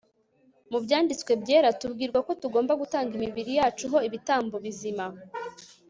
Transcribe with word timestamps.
mu 0.71 0.77
byanditswe 0.83 1.31
byera 1.41 1.69
tubwirwa 1.79 2.19
ko 2.27 2.31
tugomba 2.41 2.73
gutanga 2.81 3.11
imibiri 3.17 3.51
yacu 3.59 3.85
ho 3.91 3.97
ibitambo 4.07 4.55
bizima 4.65 5.05